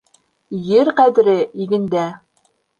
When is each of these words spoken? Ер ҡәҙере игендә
Ер 0.77 0.91
ҡәҙере 1.01 1.37
игендә 1.67 2.09